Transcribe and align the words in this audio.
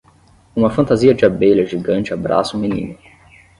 Uma 0.55 0.71
fantasia 0.71 1.13
de 1.13 1.25
abelha 1.27 1.63
gigante 1.63 2.11
abraça 2.11 2.57
um 2.57 2.59
menino. 2.59 2.97